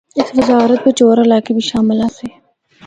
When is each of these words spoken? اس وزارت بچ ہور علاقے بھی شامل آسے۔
اس 0.19 0.29
وزارت 0.37 0.79
بچ 0.85 0.99
ہور 1.05 1.17
علاقے 1.25 1.51
بھی 1.55 1.63
شامل 1.69 1.97
آسے۔ 2.07 2.27